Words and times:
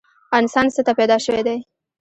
انسان 0.37 0.65
څه 0.75 0.81
ته 0.87 0.91
پیدا 0.99 1.17
شوی 1.25 1.41
دی؟ 1.47 1.57